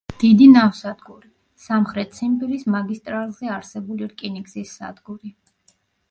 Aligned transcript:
დიდი 0.21 0.45
ნავსადგური, 0.51 1.27
სამხრეთ 1.65 2.15
ციმბირის 2.19 2.63
მაგისტრალზე 2.75 3.51
არსებული 3.57 4.07
რკინიგზის 4.13 4.73
სადგური. 4.79 5.31